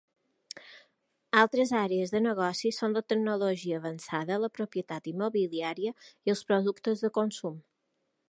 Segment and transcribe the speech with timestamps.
[1.41, 7.15] Altres àrees de negoci són la tecnologia avançada, la propietat immobiliària i els productes de
[7.21, 7.61] consum.